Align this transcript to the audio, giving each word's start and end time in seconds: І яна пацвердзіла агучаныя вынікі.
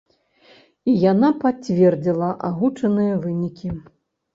І 0.93 0.95
яна 1.11 1.29
пацвердзіла 1.45 2.33
агучаныя 2.53 3.13
вынікі. 3.25 3.67